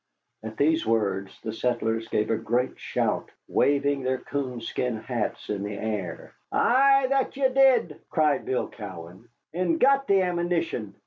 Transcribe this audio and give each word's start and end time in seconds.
'"At 0.43 0.57
these 0.57 0.83
words 0.83 1.39
the 1.41 1.53
settlers 1.53 2.07
gave 2.07 2.31
a 2.31 2.35
great 2.35 2.79
shout, 2.79 3.29
waving 3.47 4.01
their 4.01 4.17
coonskin 4.17 4.97
hats 4.97 5.47
in 5.47 5.61
the 5.61 5.75
air. 5.77 6.33
"Ay, 6.51 7.05
that 7.11 7.37
ye 7.37 7.47
did," 7.49 7.99
cried 8.09 8.43
Bill 8.43 8.67
Cowan, 8.67 9.29
"and 9.53 9.79
got 9.79 10.07
the 10.07 10.23
amminition." 10.23 10.95